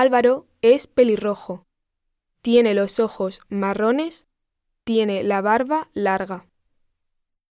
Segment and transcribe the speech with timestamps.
[0.00, 1.66] Álvaro es pelirrojo,
[2.40, 4.28] tiene los ojos marrones,
[4.84, 6.47] tiene la barba larga.